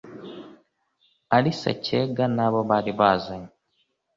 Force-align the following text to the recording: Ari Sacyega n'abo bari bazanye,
Ari 1.35 1.51
Sacyega 1.61 2.25
n'abo 2.35 2.59
bari 2.69 2.91
bazanye, 2.99 3.51